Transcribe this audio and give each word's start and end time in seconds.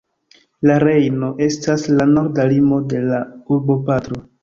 La 0.69 0.77
Rejno 0.83 1.29
estas 1.49 1.85
la 1.99 2.09
norda 2.17 2.49
limo 2.57 2.83
de 2.97 3.07
la 3.13 3.25
urboparto. 3.59 4.25